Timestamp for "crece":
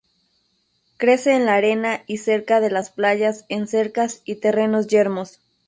0.97-1.35